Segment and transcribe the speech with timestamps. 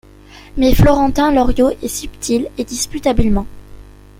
[0.57, 3.45] Mais Florentin Loriot est subtil et dispute habilement.